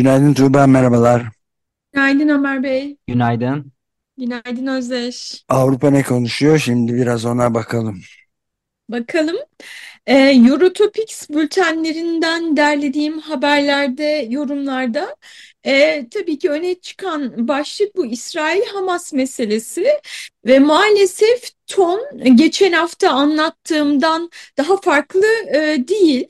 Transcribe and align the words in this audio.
Günaydın 0.00 0.34
Tuğba, 0.34 0.66
merhabalar. 0.66 1.22
Günaydın 1.92 2.28
Ömer 2.28 2.62
Bey. 2.62 2.96
Günaydın. 3.06 3.72
Günaydın 4.18 4.66
Özdeş. 4.66 5.44
Avrupa 5.48 5.90
ne 5.90 6.02
konuşuyor? 6.02 6.58
Şimdi 6.58 6.94
biraz 6.94 7.24
ona 7.24 7.54
bakalım. 7.54 8.00
Bakalım. 8.88 9.36
E, 10.06 10.14
Eurotopics 10.16 11.30
bültenlerinden 11.30 12.56
derlediğim 12.56 13.18
haberlerde, 13.18 14.26
yorumlarda 14.30 15.16
e, 15.64 16.06
tabii 16.10 16.38
ki 16.38 16.50
öne 16.50 16.74
çıkan 16.74 17.48
başlık 17.48 17.96
bu 17.96 18.06
İsrail-Hamas 18.06 19.12
meselesi 19.12 19.86
ve 20.46 20.58
maalesef 20.58 21.50
ton 21.70 22.00
geçen 22.36 22.72
hafta 22.72 23.10
anlattığımdan 23.10 24.30
daha 24.58 24.76
farklı 24.76 25.26
e, 25.54 25.88
değil. 25.88 26.28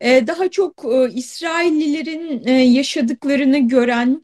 E, 0.00 0.26
daha 0.26 0.50
çok 0.50 0.84
e, 0.84 1.10
İsraillilerin 1.14 2.46
e, 2.46 2.52
yaşadıklarını 2.52 3.68
gören, 3.68 4.22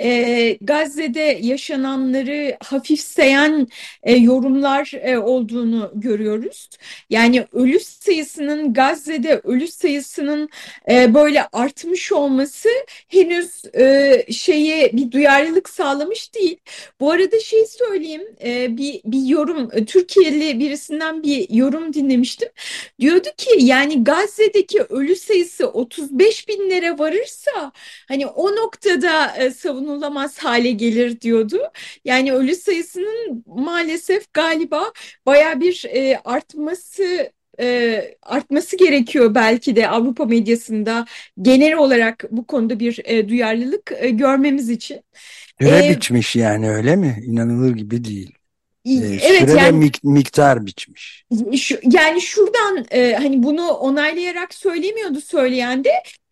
e, 0.00 0.58
Gazze'de 0.60 1.38
yaşananları 1.42 2.56
hafifseyen 2.64 3.68
e, 4.02 4.16
yorumlar 4.16 4.92
e, 5.02 5.18
olduğunu 5.18 5.92
görüyoruz. 5.94 6.68
Yani 7.10 7.46
ölü 7.52 7.80
sayısının 7.80 8.72
Gazze'de 8.72 9.40
ölü 9.44 9.68
sayısının 9.68 10.48
e, 10.90 11.14
böyle 11.14 11.46
artmış 11.52 12.12
olması 12.12 12.68
henüz 13.08 13.62
e, 13.74 14.26
şeye 14.32 14.92
bir 14.92 15.10
duyarlılık 15.12 15.68
sağlamış 15.68 16.34
değil. 16.34 16.58
Bu 17.00 17.10
arada 17.10 17.40
şey 17.40 17.66
söyleyeyim, 17.66 18.22
e, 18.44 18.76
bir 18.76 19.00
bir 19.04 19.26
yorum 19.28 19.70
Türkiye'li 19.86 20.58
birisinden 20.58 21.22
bir 21.22 21.50
yorum 21.50 21.92
dinlemiştim. 21.92 22.48
Diyordu 23.00 23.28
ki 23.36 23.50
yani 23.58 24.04
Gazze'deki 24.04 24.82
ölü 24.82 25.16
sayısı 25.16 25.68
35 25.68 26.48
binlere 26.48 26.98
varırsa 26.98 27.72
hani 28.08 28.26
o 28.26 28.56
noktada 28.56 29.36
e, 29.36 29.50
savunulamaz 29.90 30.38
hale 30.38 30.70
gelir 30.70 31.20
diyordu. 31.20 31.58
Yani 32.04 32.32
ölü 32.32 32.54
sayısının 32.54 33.44
maalesef 33.46 34.32
galiba 34.32 34.92
baya 35.26 35.60
bir 35.60 35.84
e, 35.88 36.18
artması 36.24 37.32
e, 37.60 38.14
artması 38.22 38.76
gerekiyor 38.76 39.34
belki 39.34 39.76
de 39.76 39.88
Avrupa 39.88 40.24
medyasında 40.24 41.06
genel 41.42 41.76
olarak 41.76 42.24
bu 42.30 42.46
konuda 42.46 42.80
bir 42.80 43.00
e, 43.04 43.28
duyarlılık 43.28 43.92
e, 43.98 44.10
görmemiz 44.10 44.70
için. 44.70 45.00
Süre 45.60 45.86
E, 45.86 45.96
biçmiş 45.96 46.36
yani 46.36 46.70
öyle 46.70 46.96
mi? 46.96 47.22
İnanılır 47.26 47.76
gibi 47.76 48.04
değil. 48.04 48.32
Ee, 48.86 48.92
evet 49.22 49.50
süre 49.50 49.60
yani 49.60 49.86
mik- 49.86 50.00
miktar 50.02 50.66
biçmiş. 50.66 51.24
Şu, 51.56 51.78
yani 51.82 52.20
şuradan 52.20 52.86
e, 52.90 53.14
hani 53.14 53.42
bunu 53.42 53.68
onaylayarak 53.68 54.54
söylemiyordu 54.54 55.20
söyleyen 55.20 55.84
de 55.84 55.90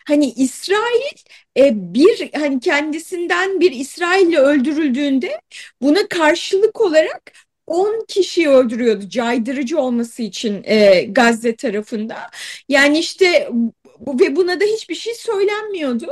hani 0.09 0.33
İsrail 0.33 1.17
e, 1.59 1.71
bir 1.95 2.31
hani 2.35 2.61
kendisinden 2.61 3.61
bir 3.61 3.73
İsrailli 3.73 4.39
öldürüldüğünde 4.39 5.41
buna 5.83 6.09
karşılık 6.09 6.81
olarak 6.81 7.33
10 7.67 8.05
kişiyi 8.09 8.49
öldürüyordu 8.49 9.09
caydırıcı 9.09 9.79
olması 9.81 10.23
için 10.23 10.63
e, 10.65 11.03
Gazze 11.03 11.57
tarafında. 11.57 12.17
Yani 12.69 12.99
işte 12.99 13.49
ve 14.07 14.37
buna 14.37 14.61
da 14.61 14.65
hiçbir 14.65 14.95
şey 14.95 15.15
söylenmiyordu. 15.15 16.07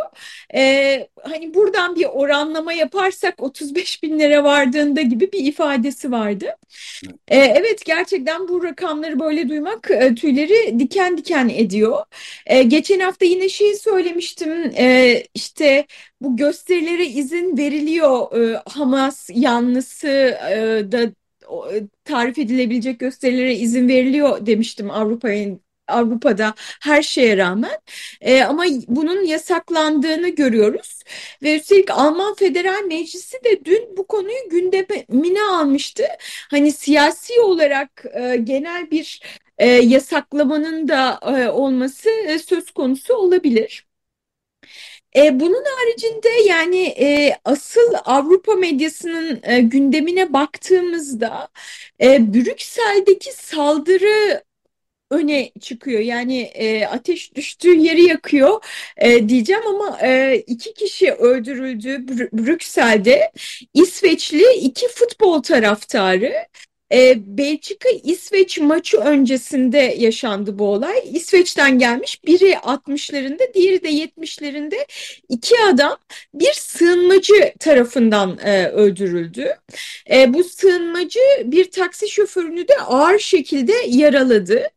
E, 0.54 1.08
hani 1.22 1.54
buradan 1.54 1.96
bir 1.96 2.04
oranlama 2.04 2.72
yaparsak 2.72 3.42
35 3.42 4.02
bin 4.02 4.18
lira 4.18 4.44
vardığında 4.44 5.02
gibi 5.02 5.32
bir 5.32 5.44
ifadesi 5.46 6.12
vardı. 6.12 6.56
E, 7.28 7.38
evet 7.38 7.84
gerçekten 7.84 8.48
bu 8.48 8.64
rakamları 8.64 9.20
böyle 9.20 9.48
duymak 9.48 9.90
e, 9.90 10.14
tüyleri 10.14 10.78
diken 10.78 11.18
diken 11.18 11.48
ediyor. 11.48 12.04
E, 12.46 12.62
geçen 12.62 13.00
hafta 13.00 13.24
yine 13.24 13.48
şey 13.48 13.74
söylemiştim 13.74 14.72
e, 14.78 15.22
işte 15.34 15.86
bu 16.20 16.36
gösterilere 16.36 17.06
izin 17.06 17.56
veriliyor 17.58 18.32
e, 18.38 18.62
Hamas 18.66 19.30
yanlısı 19.34 20.08
e, 20.08 20.56
da 20.92 21.02
e, 21.74 21.82
tarif 22.04 22.38
edilebilecek 22.38 23.00
gösterilere 23.00 23.54
izin 23.54 23.88
veriliyor 23.88 24.46
demiştim 24.46 24.90
Avrupa'nın 24.90 25.65
Avrupa'da 25.88 26.54
her 26.80 27.02
şeye 27.02 27.36
rağmen 27.36 27.78
E, 28.20 28.42
ama 28.42 28.64
bunun 28.88 29.24
yasaklandığını 29.24 30.28
görüyoruz 30.28 31.02
ve 31.42 31.56
üstelik 31.56 31.90
Alman 31.90 32.34
Federal 32.34 32.84
Meclisi 32.84 33.36
de 33.44 33.64
dün 33.64 33.96
bu 33.96 34.06
konuyu 34.06 34.48
gündemine 34.50 35.42
almıştı. 35.42 36.04
Hani 36.50 36.72
siyasi 36.72 37.40
olarak 37.40 38.04
e, 38.14 38.36
genel 38.36 38.90
bir 38.90 39.20
e, 39.58 39.66
yasaklamanın 39.68 40.88
da 40.88 41.20
e, 41.22 41.48
olması 41.48 42.10
e, 42.10 42.38
söz 42.38 42.70
konusu 42.70 43.14
olabilir. 43.14 43.86
E, 45.16 45.40
bunun 45.40 45.64
haricinde 45.76 46.28
yani 46.48 46.86
e, 46.86 47.36
asıl 47.44 47.94
Avrupa 48.04 48.54
medyasının 48.54 49.40
e, 49.42 49.60
gündemine 49.60 50.32
baktığımızda 50.32 51.48
e, 52.02 52.34
Brüksel'deki 52.34 53.32
saldırı 53.32 54.42
öne 55.10 55.52
çıkıyor. 55.60 56.00
Yani 56.00 56.40
e, 56.40 56.86
ateş 56.86 57.34
düştüğü 57.34 57.74
yeri 57.74 58.02
yakıyor 58.02 58.64
e, 58.96 59.28
diyeceğim 59.28 59.66
ama 59.66 59.98
e, 60.02 60.36
iki 60.46 60.74
kişi 60.74 61.12
öldürüldü 61.12 62.08
Br 62.08 62.46
Brüksel'de. 62.46 63.32
İsveçli 63.74 64.44
iki 64.54 64.88
futbol 64.88 65.42
taraftarı. 65.42 66.32
E, 66.92 67.14
Belçika-İsveç 67.38 68.58
maçı 68.58 68.96
öncesinde 68.98 69.78
yaşandı 69.78 70.58
bu 70.58 70.64
olay. 70.64 71.02
İsveç'ten 71.12 71.78
gelmiş 71.78 72.24
biri 72.24 72.52
60'larında 72.52 73.54
diğeri 73.54 73.82
de 73.82 73.88
70'lerinde 73.88 74.86
iki 75.28 75.54
adam 75.60 75.96
bir 76.34 76.52
sığınmacı 76.52 77.54
tarafından 77.58 78.38
e, 78.44 78.68
öldürüldü. 78.68 79.48
E, 80.10 80.34
bu 80.34 80.44
sığınmacı 80.44 81.20
bir 81.44 81.70
taksi 81.70 82.08
şoförünü 82.08 82.68
de 82.68 82.76
ağır 82.78 83.18
şekilde 83.18 83.72
yaraladı. 83.86 84.68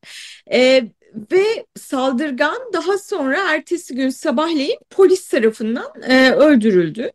E, 0.52 0.84
ve 1.32 1.66
saldırgan 1.78 2.58
daha 2.74 2.98
sonra 2.98 3.54
ertesi 3.54 3.96
gün 3.96 4.10
sabahleyin 4.10 4.80
polis 4.90 5.28
tarafından 5.28 6.02
e, 6.08 6.32
öldürüldü. 6.32 7.12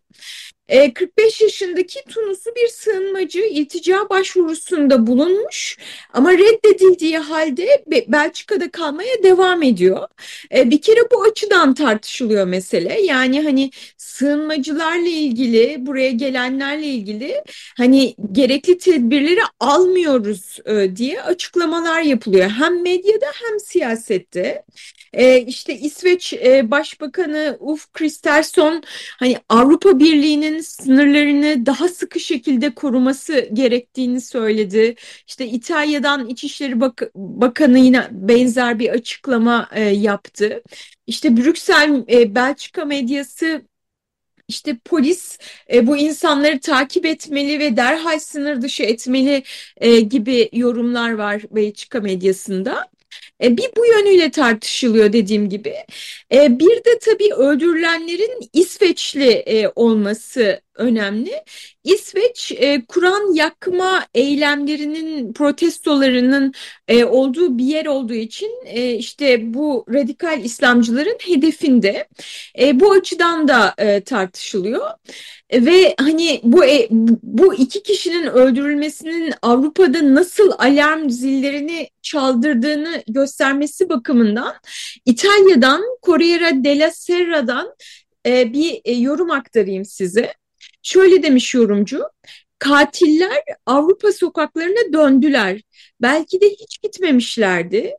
E, 0.69 0.95
45 0.95 1.41
yaşındaki 1.41 2.05
Tunuslu 2.09 2.55
bir 2.57 2.69
sığınmacı 2.69 3.41
iltica 3.41 4.09
başvurusunda 4.11 5.07
bulunmuş 5.07 5.79
ama 6.13 6.33
reddedildiği 6.33 7.19
halde 7.19 7.85
Be- 7.87 8.05
Belçika'da 8.09 8.71
kalmaya 8.71 9.23
devam 9.23 9.63
ediyor. 9.63 10.09
E, 10.55 10.71
bir 10.71 10.81
kere 10.83 11.01
bu 11.13 11.23
açıdan 11.23 11.75
tartışılıyor 11.75 12.47
mesele. 12.47 13.01
Yani 13.01 13.43
hani 13.43 13.71
sığınmacılarla 13.97 15.09
ilgili, 15.09 15.77
buraya 15.87 16.11
gelenlerle 16.11 16.87
ilgili 16.87 17.43
hani 17.77 18.15
gerekli 18.33 18.79
tedbirleri 18.79 19.41
almıyoruz 19.61 20.59
e, 20.67 20.97
diye 20.97 21.23
açıklamalar 21.23 22.03
yapılıyor. 22.03 22.51
Hem 22.51 22.83
medyada 22.83 23.27
hem 23.27 23.61
siyasette. 23.61 24.65
E, 25.13 25.41
işte 25.41 25.75
İsveç 25.79 26.33
e, 26.33 26.71
Başbakanı 26.71 27.57
Ulf 27.61 27.93
Kristersson 27.93 28.83
hani 29.19 29.39
Avrupa 29.49 29.99
Birliği'nin 29.99 30.54
sınırlarını 30.63 31.67
daha 31.67 31.89
sıkı 31.89 32.21
şekilde 32.21 32.75
koruması 32.75 33.49
gerektiğini 33.53 34.21
söyledi. 34.21 34.95
İşte 35.27 35.47
İtalya'dan 35.47 36.29
İçişleri 36.29 36.81
Bak 36.81 37.03
Bakanı 37.15 37.79
yine 37.79 38.09
benzer 38.11 38.79
bir 38.79 38.89
açıklama 38.91 39.69
e, 39.73 39.81
yaptı. 39.83 40.63
İşte 41.07 41.37
Brüksel 41.37 42.05
e, 42.13 42.35
Belçika 42.35 42.85
medyası 42.85 43.63
işte 44.49 44.79
polis 44.85 45.39
e, 45.73 45.87
bu 45.87 45.97
insanları 45.97 46.61
takip 46.61 47.07
etmeli 47.07 47.59
ve 47.59 47.77
derhal 47.77 48.19
sınır 48.19 48.63
dışı 48.63 48.83
etmeli 48.83 49.43
e, 49.77 50.01
gibi 50.01 50.49
yorumlar 50.53 51.13
var 51.13 51.43
Belçika 51.51 52.01
medyasında. 52.01 52.91
E, 53.43 53.57
bir 53.57 53.71
bu 53.77 53.87
yönüyle 53.87 54.31
tartışılıyor 54.31 55.13
dediğim 55.13 55.49
gibi. 55.49 55.75
E, 56.33 56.59
bir 56.59 56.77
de 56.77 56.99
tabii 57.01 57.35
öldürülenlerin 57.35 58.49
İsveçli 58.53 59.31
e, 59.31 59.69
olması 59.77 60.61
önemli. 60.75 61.43
İsveç 61.85 62.53
e, 62.57 62.83
Kur'an 62.89 63.35
yakma 63.35 64.07
eylemlerinin 64.15 65.33
protestolarının 65.33 66.53
e, 66.89 67.05
olduğu 67.05 67.59
bir 67.59 67.65
yer 67.65 67.87
olduğu 67.87 68.15
için 68.15 68.51
e, 68.65 68.95
işte 68.95 69.55
bu 69.55 69.87
radikal 69.93 70.45
İslamcıların 70.45 71.19
hedefinde. 71.21 72.09
E, 72.61 72.81
bu 72.81 72.93
açıdan 72.93 73.49
da 73.49 73.75
e, 73.79 74.01
tartışılıyor. 74.01 74.91
Ve 75.53 75.95
hani 75.99 76.41
bu 76.43 76.65
e, 76.65 76.89
bu 77.23 77.55
iki 77.55 77.83
kişinin 77.83 78.27
öldürülmesinin 78.27 79.35
Avrupa'da 79.43 80.15
nasıl 80.15 80.51
alarm 80.59 81.11
zillerini 81.11 81.89
çaldırdığını 82.03 83.03
göstermesi 83.25 83.89
bakımından 83.89 84.55
İtalya'dan 85.05 85.83
Corriere 86.03 86.65
della 86.65 86.91
Serra'dan 86.91 87.75
e, 88.27 88.53
bir 88.53 88.81
e, 88.85 88.93
yorum 88.93 89.31
aktarayım 89.31 89.85
size. 89.85 90.35
Şöyle 90.83 91.23
demiş 91.23 91.55
yorumcu, 91.55 92.03
katiller 92.59 93.43
Avrupa 93.67 94.13
sokaklarına 94.13 94.93
döndüler. 94.93 95.61
Belki 96.03 96.41
de 96.41 96.51
hiç 96.51 96.83
gitmemişlerdi. 96.83 97.97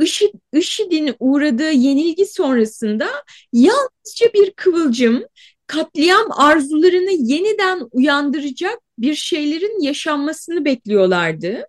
IŞİD, 0.00 0.34
IŞİD'in 0.52 1.14
uğradığı 1.18 1.72
yenilgi 1.72 2.26
sonrasında 2.26 3.08
yalnızca 3.52 4.32
bir 4.34 4.50
kıvılcım 4.50 5.24
katliam 5.68 6.26
arzularını 6.30 7.10
yeniden 7.32 7.80
uyandıracak 7.92 8.78
bir 8.98 9.14
şeylerin 9.14 9.82
yaşanmasını 9.82 10.64
bekliyorlardı. 10.64 11.66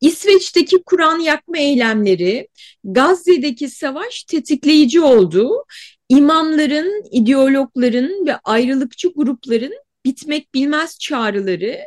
İsveç'teki 0.00 0.82
Kur'an 0.82 1.18
yakma 1.18 1.58
eylemleri, 1.58 2.48
Gazze'deki 2.84 3.68
savaş 3.68 4.24
tetikleyici 4.24 5.00
oldu. 5.00 5.64
İmamların, 6.08 7.04
ideologların 7.10 8.26
ve 8.26 8.36
ayrılıkçı 8.36 9.08
grupların 9.16 9.74
bitmek 10.04 10.54
bilmez 10.54 10.98
çağrıları 10.98 11.78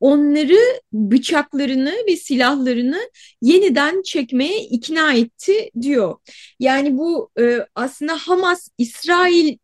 onları 0.00 0.80
bıçaklarını 0.92 1.94
ve 2.08 2.16
silahlarını 2.16 3.10
yeniden 3.42 4.02
çekmeye 4.02 4.60
ikna 4.60 5.12
etti 5.12 5.70
diyor. 5.80 6.16
Yani 6.60 6.98
bu 6.98 7.30
e, 7.40 7.66
aslında 7.74 8.16
Hamas-İsrail 8.16 9.56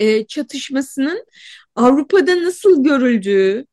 e, 0.00 0.26
çatışmasının 0.26 1.24
Avrupa'da 1.74 2.42
nasıl 2.42 2.84
görüldüğü, 2.84 3.66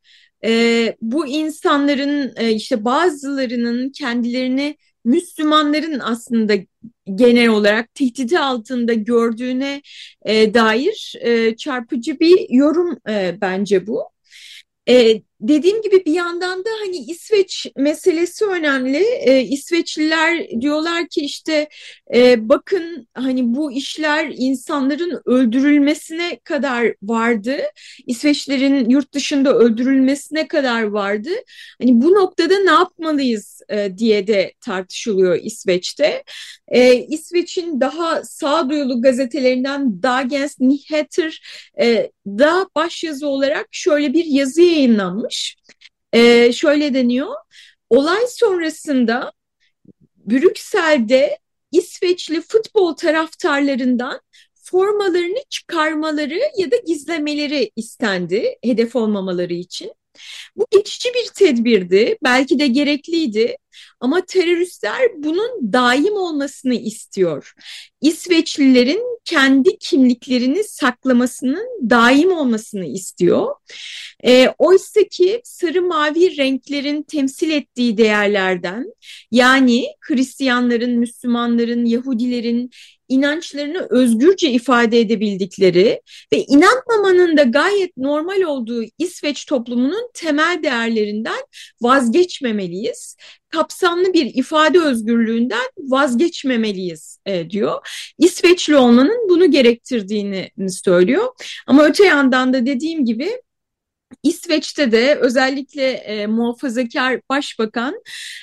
e, 0.45 0.95
bu 1.01 1.27
insanların 1.27 2.33
e, 2.38 2.51
işte 2.53 2.85
bazılarının 2.85 3.89
kendilerini 3.89 4.77
Müslümanların 5.06 6.00
aslında 6.00 6.53
genel 7.15 7.50
olarak 7.50 7.94
tehdidi 7.95 8.39
altında 8.39 8.94
gördüğüne 8.94 9.81
e, 10.25 10.53
dair 10.53 11.13
e, 11.21 11.56
çarpıcı 11.56 12.19
bir 12.19 12.50
yorum 12.50 12.97
e, 13.09 13.38
bence 13.41 13.88
bu. 13.88 14.03
E, 14.89 15.21
dediğim 15.42 15.81
gibi 15.81 16.06
bir 16.06 16.13
yandan 16.13 16.66
da 16.66 16.69
hani 16.80 16.98
İsveç 16.98 17.68
meselesi 17.78 18.45
önemli. 18.45 19.04
E, 19.04 19.42
İsveçliler 19.42 20.62
diyorlar 20.62 21.07
ki 21.07 21.22
işte 21.22 21.69
e, 22.16 22.50
bakın 22.50 23.07
hani 23.13 23.56
bu 23.56 23.72
işler 23.72 24.34
insanların 24.38 25.22
öldürülmesine 25.25 26.39
kadar 26.44 26.94
vardı. 27.04 27.57
İsveçlerin 28.07 28.89
yurt 28.89 29.13
dışında 29.13 29.54
öldürülmesine 29.54 30.48
kadar 30.48 30.84
vardı. 30.84 31.30
Hani 31.81 32.01
bu 32.01 32.13
noktada 32.13 32.60
ne 32.60 32.72
yapmalıyız 32.72 33.62
e, 33.69 33.98
diye 33.98 34.28
de 34.28 34.54
tartışılıyor 34.62 35.39
İsveç'te. 35.44 36.24
E, 36.68 36.95
İsveç'in 36.95 37.81
daha 37.81 38.24
sağduyulu 38.24 39.01
gazetelerinden 39.01 40.04
Dagens 40.04 40.60
Nyheter 40.60 41.42
e, 41.81 42.12
da 42.28 42.69
başyazı 42.75 43.28
olarak 43.28 43.68
şöyle 43.72 44.13
bir 44.13 44.25
yazı 44.25 44.62
yayınlanmış. 44.62 45.26
E, 46.13 46.53
şöyle 46.53 46.94
deniyor. 46.94 47.35
Olay 47.89 48.27
sonrasında 48.27 49.31
Brüksel'de 50.15 51.38
İsveçli 51.71 52.41
futbol 52.41 52.94
taraftarlarından 52.94 54.21
formalarını 54.63 55.44
çıkarmaları 55.50 56.39
ya 56.57 56.71
da 56.71 56.75
gizlemeleri 56.88 57.71
istendi 57.75 58.57
hedef 58.63 58.95
olmamaları 58.95 59.53
için. 59.53 59.94
Bu 60.56 60.68
geçici 60.71 61.09
bir 61.13 61.25
tedbirdi, 61.35 62.18
belki 62.24 62.59
de 62.59 62.68
gerekliydi 62.68 63.57
ama 64.00 64.25
teröristler 64.25 65.01
bunun 65.18 65.74
daim 65.74 66.13
olmasını 66.13 66.75
istiyor. 66.75 67.53
İsveçlilerin 68.01 69.19
kendi 69.25 69.77
kimliklerini 69.77 70.63
saklamasının 70.63 71.89
daim 71.89 72.31
olmasını 72.31 72.85
istiyor. 72.85 73.56
E, 74.24 74.50
Oysa 74.57 75.03
ki 75.03 75.41
sarı 75.44 75.81
mavi 75.81 76.38
renklerin 76.38 77.03
temsil 77.03 77.51
ettiği 77.51 77.97
değerlerden 77.97 78.94
yani 79.31 79.85
Hristiyanların, 80.01 80.91
Müslümanların, 80.91 81.85
Yahudilerin 81.85 82.71
inançlarını 83.09 83.88
özgürce 83.89 84.51
ifade 84.51 85.00
edebildikleri 85.00 86.01
ve 86.33 86.45
inanmamanın 86.45 87.38
da 87.38 87.44
gayet 87.44 87.97
normal 87.97 88.41
olduğu 88.41 88.83
İsveç 88.97 89.45
toplumunun 89.45 90.09
temel 90.13 90.59
değerlerinden 90.63 91.41
vazgeçmemeliyiz. 91.81 93.15
Kapsamlı 93.49 94.13
bir 94.13 94.25
ifade 94.25 94.79
özgürlüğünden 94.79 95.65
vazgeçmemeliyiz 95.77 97.19
e, 97.25 97.49
diyor. 97.49 97.88
İsveçli 98.17 98.75
olmanın 98.75 99.29
bunu 99.29 99.51
gerektirdiğini 99.51 100.51
söylüyor. 100.69 101.27
Ama 101.67 101.85
öte 101.85 102.05
yandan 102.05 102.53
da 102.53 102.65
dediğim 102.65 103.05
gibi 103.05 103.41
İsveç'te 104.23 104.91
de 104.91 105.15
özellikle 105.15 105.91
e, 105.91 106.27
muhafazakar 106.27 107.21
başbakan 107.29 108.01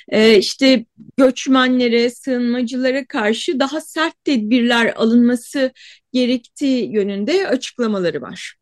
e, 0.09 0.37
işte 0.37 0.85
göçmenlere, 1.17 2.09
sığınmacılara 2.09 3.05
karşı 3.05 3.59
daha 3.59 3.81
sert 3.81 4.23
tedbirler 4.23 4.93
alınması 4.95 5.71
gerektiği 6.13 6.91
yönünde 6.93 7.47
açıklamaları 7.47 8.21
var. 8.21 8.55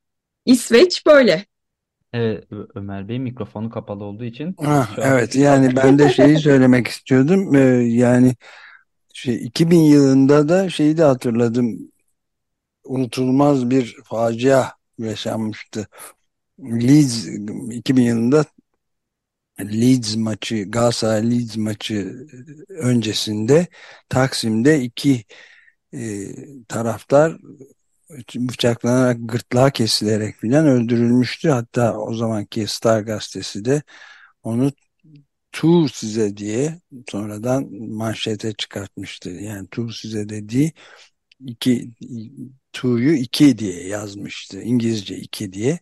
İsveç 0.45 1.05
böyle. 1.05 1.45
Evet 2.13 2.43
Ömer 2.75 3.09
Bey 3.09 3.19
mikrofonu 3.19 3.69
kapalı 3.69 4.03
olduğu 4.03 4.23
için 4.23 4.55
Ah, 4.57 4.95
şu 4.95 5.03
an 5.03 5.07
evet 5.07 5.35
yani 5.35 5.75
ben 5.75 5.99
de 5.99 6.09
şeyi 6.09 6.37
söylemek 6.37 6.87
istiyordum. 6.87 7.55
Ee, 7.55 7.59
yani 7.87 8.35
şey 9.13 9.35
2000 9.45 9.79
yılında 9.79 10.49
da 10.49 10.69
şeyi 10.69 10.97
de 10.97 11.03
hatırladım. 11.03 11.79
Unutulmaz 12.83 13.69
bir 13.69 13.97
facia 14.05 14.71
yaşanmıştı. 14.97 15.87
Leeds 16.59 17.27
2000 17.71 18.03
yılında 18.03 18.45
Leeds 19.59 20.15
maçı 20.15 20.63
Galatasaray 20.71 21.31
Leeds 21.31 21.57
maçı 21.57 22.27
öncesinde 22.69 23.67
Taksim'de 24.09 24.81
iki 24.81 25.23
e, 25.93 26.27
taraftar 26.67 27.37
bıçaklanarak 28.35 29.17
gırtlağı 29.21 29.71
kesilerek 29.71 30.35
filan 30.35 30.67
öldürülmüştü. 30.67 31.49
Hatta 31.49 31.97
o 31.97 32.13
zamanki 32.13 32.67
Star 32.67 33.01
gazetesi 33.01 33.65
de 33.65 33.83
onu 34.43 34.71
tu 35.51 35.89
size 35.89 36.37
diye 36.37 36.81
sonradan 37.09 37.73
manşete 37.73 38.53
çıkartmıştı. 38.53 39.29
Yani 39.29 39.67
tu 39.71 39.89
size 39.93 40.29
dediği 40.29 40.73
iki 41.39 41.91
tu'yu 42.73 43.13
iki 43.15 43.57
diye 43.57 43.87
yazmıştı. 43.87 44.61
İngilizce 44.61 45.17
iki 45.17 45.53
diye 45.53 45.79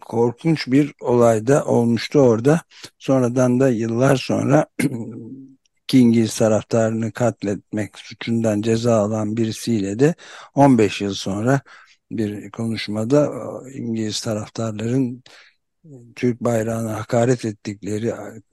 korkunç 0.00 0.66
bir 0.66 0.94
olayda 1.00 1.64
olmuştu 1.64 2.18
orada. 2.20 2.60
Sonradan 2.98 3.60
da 3.60 3.68
yıllar 3.68 4.16
sonra 4.16 4.66
iki 5.92 5.98
İngiliz 5.98 6.38
taraftarını 6.38 7.12
katletmek 7.12 7.98
suçundan 7.98 8.62
ceza 8.62 8.96
alan 8.96 9.36
birisiyle 9.36 9.98
de 9.98 10.14
15 10.54 11.00
yıl 11.00 11.14
sonra 11.14 11.60
bir 12.10 12.50
konuşmada 12.50 13.30
İngiliz 13.74 14.20
taraftarların 14.20 15.22
Türk 16.16 16.40
bayrağına 16.40 16.96
hakaret 17.00 17.44
ettikleri, 17.44 18.12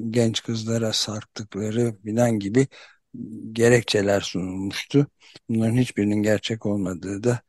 genç 0.10 0.44
kızlara 0.44 0.94
sarktıkları 0.94 1.96
filan 2.04 2.40
gibi 2.40 2.68
gerekçeler 3.52 4.22
sunulmuştu. 4.22 5.08
Bunların 5.50 5.78
hiçbirinin 5.78 6.24
gerçek 6.24 6.66
olmadığı 6.66 7.24
da 7.24 7.42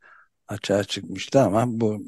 açığa 0.47 0.83
çıkmıştı 0.83 1.41
ama 1.41 1.63
bu 1.67 2.03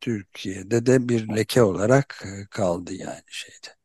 Türkiye'de 0.00 0.86
de 0.86 1.08
bir 1.08 1.28
leke 1.28 1.62
olarak 1.62 2.24
e, 2.26 2.46
kaldı 2.50 2.94
yani 2.94 3.22
şeyde. 3.28 3.81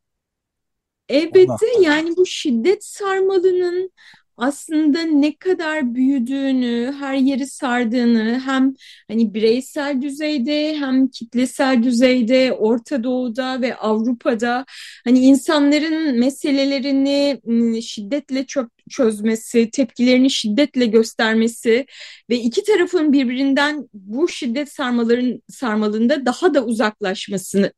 Elbette 1.09 1.65
yani 1.81 2.17
bu 2.17 2.25
şiddet 2.25 2.83
sarmalının 2.85 3.91
aslında 4.37 5.01
ne 5.01 5.35
kadar 5.35 5.95
büyüdüğünü, 5.95 6.95
her 6.99 7.15
yeri 7.15 7.47
sardığını 7.47 8.41
hem 8.45 8.73
hani 9.07 9.33
bireysel 9.33 10.01
düzeyde 10.01 10.77
hem 10.77 11.07
kitlesel 11.07 11.83
düzeyde 11.83 12.53
Orta 12.53 13.03
Doğu'da 13.03 13.61
ve 13.61 13.75
Avrupa'da 13.75 14.65
hani 15.03 15.19
insanların 15.19 16.19
meselelerini 16.19 17.41
şiddetle 17.83 18.45
çöp, 18.45 18.69
çözmesi, 18.89 19.71
tepkilerini 19.71 20.29
şiddetle 20.29 20.85
göstermesi 20.85 21.85
ve 22.29 22.35
iki 22.35 22.63
tarafın 22.63 23.13
birbirinden 23.13 23.89
bu 23.93 24.27
şiddet 24.29 24.71
sarmaların 24.71 25.41
sarmalında 25.49 26.25
daha 26.25 26.53
da 26.53 26.65
uzaklaşması, 26.65 27.71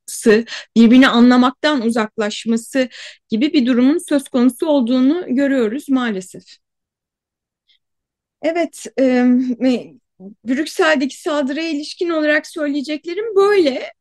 birbirini 0.76 1.08
anlamaktan 1.08 1.82
uzaklaşması 1.82 2.90
gibi 3.30 3.54
bir 3.54 3.66
durumun 3.66 3.98
söz 4.10 4.30
konusu 4.30 4.68
olduğunu 4.68 5.26
görüyoruz 5.36 5.90
maalesef. 5.90 6.44
Evet, 8.42 8.86
e, 9.00 9.26
Brüksel'deki 10.48 11.22
saldırıya 11.22 11.70
ilişkin 11.70 12.10
olarak 12.10 12.48
söyleyeceklerim 12.48 13.36
böyle. 13.36 13.92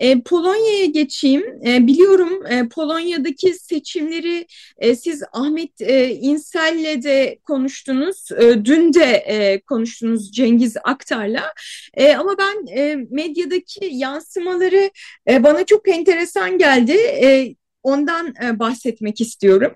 E, 0.00 0.20
Polonya'ya 0.20 0.84
geçeyim. 0.84 1.44
E, 1.66 1.86
biliyorum 1.86 2.46
e, 2.46 2.68
Polonya'daki 2.68 3.54
seçimleri 3.54 4.46
e, 4.78 4.96
siz 4.96 5.22
Ahmet 5.32 5.80
e, 5.80 6.14
İnsel'le 6.14 7.02
de 7.02 7.38
konuştunuz. 7.44 8.32
E, 8.32 8.64
dün 8.64 8.92
de 8.92 9.04
e, 9.04 9.60
konuştunuz 9.60 10.32
Cengiz 10.32 10.76
Aktar'la. 10.84 11.52
E, 11.94 12.14
ama 12.14 12.36
ben 12.38 12.66
e, 12.76 12.96
medyadaki 13.10 13.88
yansımaları 13.92 14.90
e, 15.28 15.42
bana 15.42 15.66
çok 15.66 15.88
enteresan 15.88 16.58
geldi. 16.58 16.92
E, 16.92 17.54
ondan 17.82 18.34
e, 18.44 18.58
bahsetmek 18.58 19.20
istiyorum. 19.20 19.74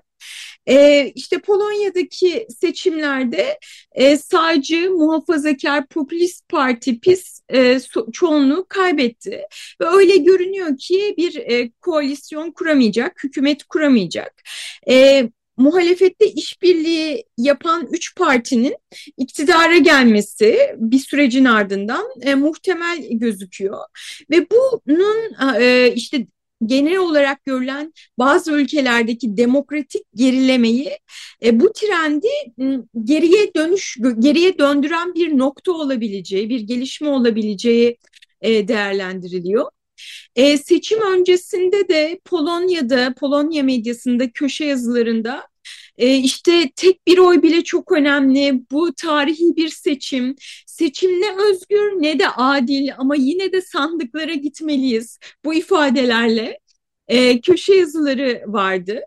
E, 0.69 1.07
işte 1.15 1.39
Polonya'daki 1.39 2.47
seçimlerde 2.59 3.59
e, 3.91 4.17
sağcı, 4.17 4.91
muhafazakar, 4.91 5.87
popülist 5.87 6.49
parti 6.49 6.99
PIS 6.99 7.41
e, 7.53 7.79
çoğunluğu 8.13 8.65
kaybetti. 8.69 9.41
Ve 9.81 9.85
öyle 9.85 10.17
görünüyor 10.17 10.77
ki 10.77 11.15
bir 11.17 11.35
e, 11.35 11.71
koalisyon 11.81 12.51
kuramayacak, 12.51 13.23
hükümet 13.23 13.63
kuramayacak. 13.63 14.33
E, 14.89 15.29
muhalefette 15.57 16.27
işbirliği 16.31 17.25
yapan 17.37 17.87
üç 17.91 18.15
partinin 18.15 18.75
iktidara 19.17 19.77
gelmesi 19.77 20.59
bir 20.77 20.99
sürecin 20.99 21.45
ardından 21.45 22.05
e, 22.21 22.35
muhtemel 22.35 23.07
gözüküyor 23.11 23.79
ve 24.29 24.47
bunun 24.49 25.51
e, 25.59 25.93
işte 25.95 26.27
genel 26.65 26.97
olarak 26.97 27.45
görülen 27.45 27.93
bazı 28.19 28.51
ülkelerdeki 28.51 29.37
demokratik 29.37 30.03
gerilemeyi 30.15 30.97
e, 31.43 31.59
bu 31.59 31.73
trendi 31.73 32.27
geriye 33.03 33.53
dönüş 33.55 33.97
geriye 34.19 34.57
döndüren 34.57 35.15
bir 35.15 35.37
nokta 35.37 35.71
olabileceği, 35.71 36.49
bir 36.49 36.59
gelişme 36.59 37.09
olabileceği 37.09 37.97
e, 38.41 38.67
değerlendiriliyor. 38.67 39.65
E, 40.35 40.57
seçim 40.57 41.01
öncesinde 41.01 41.87
de 41.87 42.19
Polonya'da, 42.25 43.13
Polonya 43.19 43.63
medyasında, 43.63 44.31
köşe 44.31 44.65
yazılarında 44.65 45.47
e, 45.97 46.15
işte 46.17 46.71
tek 46.75 47.07
bir 47.07 47.17
oy 47.17 47.41
bile 47.41 47.63
çok 47.63 47.91
önemli. 47.91 48.63
Bu 48.71 48.93
tarihi 48.93 49.55
bir 49.55 49.69
seçim. 49.69 50.35
Seçim 50.67 51.21
ne 51.21 51.35
özgür 51.49 52.01
ne 52.01 52.19
de 52.19 52.29
adil 52.29 52.89
ama 52.97 53.15
yine 53.15 53.51
de 53.51 53.61
sandıklara 53.61 54.33
gitmeliyiz. 54.33 55.19
Bu 55.45 55.53
ifadelerle 55.53 56.59
e, 57.07 57.41
köşe 57.41 57.75
yazıları 57.75 58.43
vardı. 58.47 59.01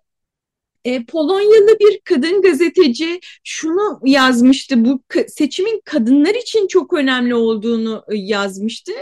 E, 0.87 1.05
Polonyalı 1.05 1.79
bir 1.81 2.01
kadın 2.05 2.43
gazeteci 2.43 3.21
şunu 3.45 4.01
yazmıştı, 4.05 4.85
bu 4.85 5.01
seçimin 5.29 5.81
kadınlar 5.85 6.35
için 6.35 6.67
çok 6.67 6.93
önemli 6.93 7.35
olduğunu 7.35 8.05
e, 8.09 8.17
yazmıştı 8.17 8.93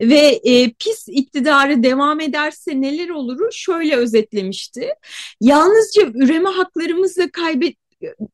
ve 0.00 0.40
e, 0.44 0.72
pis 0.72 1.08
iktidarı 1.08 1.82
devam 1.82 2.20
ederse 2.20 2.80
neler 2.80 3.08
oluru 3.08 3.48
şöyle 3.52 3.96
özetlemişti. 3.96 4.88
Yalnızca 5.40 6.02
üreme 6.14 6.48
haklarımızla 6.48 7.30
kaybet 7.30 7.76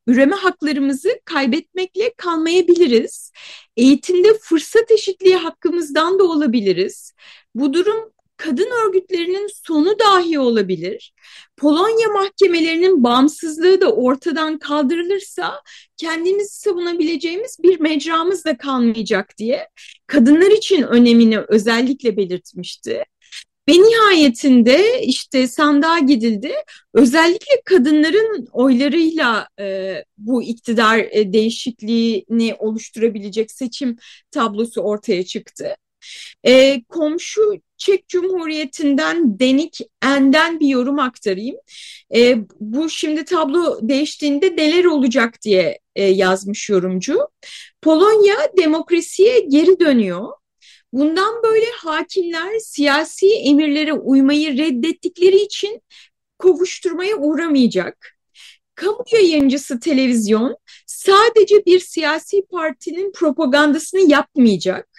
üreme 0.06 0.36
haklarımızı 0.36 1.20
kaybetmekle 1.24 2.12
kalmayabiliriz. 2.16 3.32
Eğitimde 3.76 4.38
fırsat 4.38 4.90
eşitliği 4.90 5.36
hakkımızdan 5.36 6.18
da 6.18 6.24
olabiliriz. 6.24 7.12
Bu 7.54 7.72
durum 7.72 8.11
kadın 8.42 8.68
örgütlerinin 8.86 9.48
sonu 9.66 9.98
dahi 9.98 10.38
olabilir. 10.38 11.12
Polonya 11.56 12.08
mahkemelerinin 12.08 13.04
bağımsızlığı 13.04 13.80
da 13.80 13.92
ortadan 13.92 14.58
kaldırılırsa 14.58 15.62
kendimizi 15.96 16.60
savunabileceğimiz 16.60 17.56
bir 17.62 17.80
mecramız 17.80 18.44
da 18.44 18.56
kalmayacak 18.56 19.38
diye 19.38 19.68
kadınlar 20.06 20.50
için 20.50 20.82
önemini 20.82 21.38
özellikle 21.38 22.16
belirtmişti. 22.16 23.04
Ve 23.68 23.72
nihayetinde 23.72 25.02
işte 25.02 25.46
sandığa 25.48 25.98
gidildi. 25.98 26.52
Özellikle 26.94 27.62
kadınların 27.64 28.48
oylarıyla 28.52 29.48
e, 29.60 29.94
bu 30.18 30.42
iktidar 30.42 30.98
e, 30.98 31.32
değişikliğini 31.32 32.54
oluşturabilecek 32.58 33.50
seçim 33.50 33.96
tablosu 34.30 34.80
ortaya 34.80 35.24
çıktı. 35.24 35.76
E, 36.44 36.82
komşu 36.84 37.60
Çek 37.76 38.08
Cumhuriyeti'nden 38.08 39.38
Denik 39.38 39.78
En'den 40.02 40.60
bir 40.60 40.68
yorum 40.68 40.98
aktarayım. 40.98 41.56
E, 42.14 42.36
bu 42.60 42.90
şimdi 42.90 43.24
tablo 43.24 43.78
değiştiğinde 43.82 44.56
neler 44.56 44.84
olacak 44.84 45.42
diye 45.42 45.78
e, 45.96 46.04
yazmış 46.04 46.70
yorumcu. 46.70 47.28
Polonya 47.82 48.36
demokrasiye 48.58 49.40
geri 49.40 49.80
dönüyor. 49.80 50.28
Bundan 50.92 51.42
böyle 51.42 51.66
hakimler 51.76 52.58
siyasi 52.58 53.34
emirlere 53.34 53.92
uymayı 53.92 54.58
reddettikleri 54.58 55.36
için 55.36 55.82
kovuşturmaya 56.38 57.16
uğramayacak. 57.16 58.18
Kamu 58.74 59.04
yayıncısı 59.12 59.80
televizyon 59.80 60.56
sadece 60.86 61.66
bir 61.66 61.80
siyasi 61.80 62.42
partinin 62.50 63.12
propagandasını 63.12 64.10
yapmayacak 64.10 64.91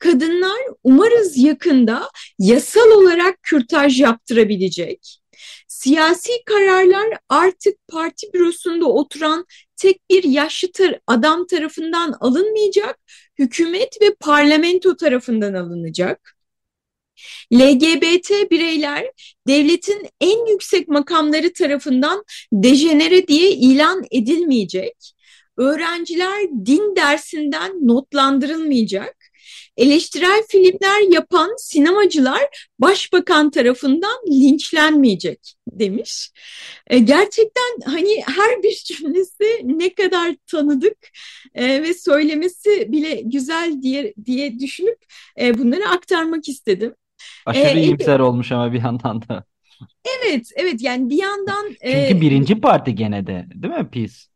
kadınlar 0.00 0.60
umarız 0.84 1.38
yakında 1.38 2.10
yasal 2.38 2.90
olarak 2.90 3.42
kürtaj 3.42 4.00
yaptırabilecek. 4.00 5.20
Siyasi 5.68 6.32
kararlar 6.46 7.18
artık 7.28 7.88
parti 7.88 8.26
bürosunda 8.34 8.86
oturan 8.86 9.46
tek 9.76 10.10
bir 10.10 10.24
yaşlı 10.24 10.72
tar 10.72 11.00
adam 11.06 11.46
tarafından 11.46 12.14
alınmayacak, 12.20 12.98
hükümet 13.38 14.02
ve 14.02 14.14
parlamento 14.20 14.96
tarafından 14.96 15.54
alınacak. 15.54 16.36
LGBT 17.52 18.50
bireyler 18.50 19.06
devletin 19.48 20.08
en 20.20 20.46
yüksek 20.46 20.88
makamları 20.88 21.52
tarafından 21.52 22.24
dejenere 22.52 23.28
diye 23.28 23.50
ilan 23.50 24.04
edilmeyecek. 24.10 25.14
Öğrenciler 25.56 26.42
din 26.66 26.96
dersinden 26.96 27.88
notlandırılmayacak 27.88 29.19
eleştirel 29.80 30.42
filmler 30.48 31.12
yapan 31.12 31.54
sinemacılar 31.58 32.68
başbakan 32.78 33.50
tarafından 33.50 34.18
linçlenmeyecek 34.30 35.54
demiş. 35.72 36.30
E, 36.86 36.98
gerçekten 36.98 37.80
hani 37.84 38.22
her 38.26 38.62
bir 38.62 38.82
cümlesi 38.86 39.60
ne 39.64 39.94
kadar 39.94 40.34
tanıdık 40.46 40.96
e, 41.54 41.82
ve 41.82 41.94
söylemesi 41.94 42.92
bile 42.92 43.20
güzel 43.24 43.82
diye 43.82 44.14
diye 44.24 44.58
düşünüp 44.58 44.98
e, 45.40 45.58
bunları 45.58 45.88
aktarmak 45.88 46.48
istedim. 46.48 46.94
Aşırı 47.46 47.78
e, 47.78 47.82
iyimser 47.82 48.20
olmuş 48.20 48.52
ama 48.52 48.72
bir 48.72 48.82
yandan 48.82 49.22
da. 49.22 49.44
Evet, 50.18 50.50
evet 50.56 50.82
yani 50.82 51.10
bir 51.10 51.18
yandan... 51.18 51.66
Çünkü 51.68 52.16
e, 52.16 52.20
birinci 52.20 52.60
parti 52.60 52.94
gene 52.94 53.26
de 53.26 53.46
değil 53.54 53.74
mi 53.74 53.90
Peace? 53.90 54.29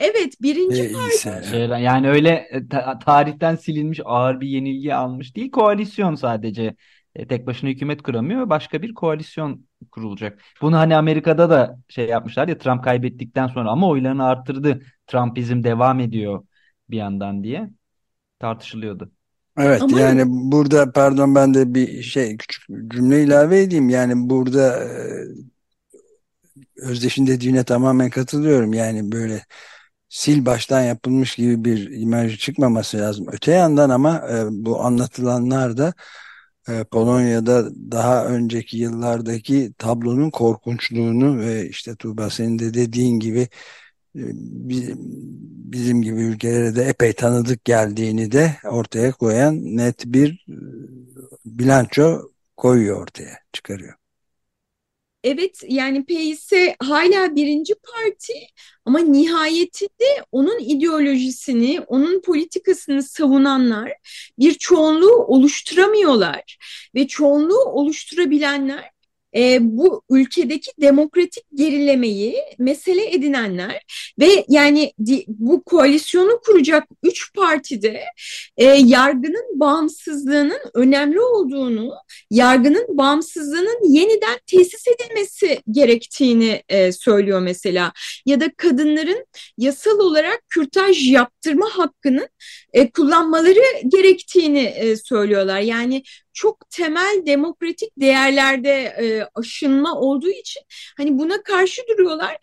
Evet 0.00 0.42
birinci 0.42 0.82
ee, 0.82 0.92
parti. 0.92 1.56
yani 1.82 2.10
öyle 2.10 2.48
e, 2.50 2.68
ta- 2.68 2.98
tarihten 2.98 3.56
silinmiş 3.56 4.00
ağır 4.04 4.40
bir 4.40 4.48
yenilgi 4.48 4.94
almış 4.94 5.36
değil. 5.36 5.50
Koalisyon 5.50 6.14
sadece. 6.14 6.74
E, 7.14 7.26
tek 7.26 7.46
başına 7.46 7.70
hükümet 7.70 8.02
kuramıyor. 8.02 8.50
Başka 8.50 8.82
bir 8.82 8.94
koalisyon 8.94 9.66
kurulacak. 9.90 10.40
Bunu 10.60 10.76
hani 10.76 10.96
Amerika'da 10.96 11.50
da 11.50 11.78
şey 11.88 12.06
yapmışlar 12.06 12.48
ya 12.48 12.58
Trump 12.58 12.84
kaybettikten 12.84 13.46
sonra 13.46 13.70
ama 13.70 13.88
oylarını 13.88 14.24
arttırdı. 14.24 14.82
Trumpizm 15.06 15.62
devam 15.62 16.00
ediyor 16.00 16.44
bir 16.90 16.96
yandan 16.96 17.44
diye 17.44 17.70
tartışılıyordu. 18.38 19.10
Evet 19.58 19.82
Ama... 19.82 20.00
yani 20.00 20.22
burada 20.26 20.92
pardon 20.92 21.34
ben 21.34 21.54
de 21.54 21.74
bir 21.74 22.02
şey 22.02 22.36
küçük 22.36 22.62
cümle 22.90 23.22
ilave 23.22 23.60
edeyim. 23.60 23.88
Yani 23.88 24.12
burada 24.16 24.84
e, 24.84 24.88
Özdeş'in 26.76 27.26
dediğine 27.26 27.64
tamamen 27.64 28.10
katılıyorum. 28.10 28.72
Yani 28.72 29.12
böyle 29.12 29.42
sil 30.18 30.40
baştan 30.46 30.82
yapılmış 30.82 31.34
gibi 31.36 31.64
bir 31.64 31.90
imaj 31.90 32.38
çıkmaması 32.38 32.98
lazım. 32.98 33.26
Öte 33.32 33.52
yandan 33.52 33.90
ama 33.90 34.28
e, 34.30 34.46
bu 34.50 34.80
anlatılanlar 34.84 35.76
da 35.76 35.94
e, 36.68 36.84
Polonya'da 36.84 37.70
daha 37.92 38.26
önceki 38.26 38.78
yıllardaki 38.78 39.72
tablonun 39.78 40.30
korkunçluğunu 40.30 41.38
ve 41.40 41.68
işte 41.68 41.96
Tuğba 41.96 42.30
senin 42.30 42.58
de 42.58 42.74
dediğin 42.74 43.20
gibi 43.20 43.48
e, 44.16 44.22
bizim 45.72 46.02
gibi 46.02 46.20
ülkelere 46.20 46.76
de 46.76 46.82
epey 46.84 47.12
tanıdık 47.12 47.64
geldiğini 47.64 48.32
de 48.32 48.56
ortaya 48.64 49.12
koyan 49.12 49.76
net 49.76 50.04
bir 50.06 50.46
e, 50.48 50.56
bilanço 51.44 52.22
koyuyor 52.56 53.02
ortaya 53.02 53.38
çıkarıyor. 53.52 53.99
Evet 55.24 55.60
yani 55.68 56.04
PYS 56.04 56.52
hala 56.80 57.36
birinci 57.36 57.74
parti 57.74 58.32
ama 58.84 58.98
nihayetinde 58.98 60.24
onun 60.32 60.58
ideolojisini, 60.58 61.80
onun 61.86 62.20
politikasını 62.20 63.02
savunanlar 63.02 63.92
bir 64.38 64.54
çoğunluğu 64.54 65.14
oluşturamıyorlar 65.14 66.58
ve 66.94 67.06
çoğunluğu 67.06 67.64
oluşturabilenler 67.64 68.90
e, 69.36 69.58
bu 69.60 70.02
ülkedeki 70.10 70.70
demokratik 70.80 71.44
gerilemeyi 71.54 72.36
mesele 72.58 73.14
edinenler 73.14 73.82
ve 74.18 74.44
yani 74.48 74.92
bu 75.28 75.62
koalisyonu 75.62 76.40
kuracak 76.46 76.88
üç 77.02 77.34
partide 77.34 78.04
e, 78.56 78.64
yargının 78.64 79.60
bağımsızlığının 79.60 80.60
önemli 80.74 81.20
olduğunu, 81.20 81.92
yargının 82.30 82.86
bağımsızlığının 82.88 83.92
yeniden 83.94 84.38
tesis 84.46 84.84
edilmesi 84.88 85.60
gerektiğini 85.70 86.62
e, 86.68 86.92
söylüyor 86.92 87.40
mesela. 87.40 87.92
Ya 88.26 88.40
da 88.40 88.50
kadınların 88.56 89.26
yasal 89.58 89.98
olarak 89.98 90.42
kürtaj 90.48 91.10
yaptırma 91.10 91.66
hakkının 91.72 92.28
e, 92.72 92.90
kullanmaları 92.90 93.60
gerektiğini 93.88 94.62
e, 94.62 94.96
söylüyorlar. 94.96 95.60
Yani 95.60 96.02
çok 96.32 96.70
temel 96.70 97.22
demokratik 97.26 97.90
değerlerde 98.00 98.70
e, 98.70 99.28
aşınma 99.34 100.00
olduğu 100.00 100.30
için 100.30 100.62
hani 100.96 101.18
buna 101.18 101.42
karşı 101.42 101.82
duruyorlar. 101.88 102.36